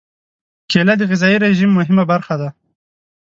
[0.69, 2.49] کېله د غذايي رژیم مهمه برخه ده.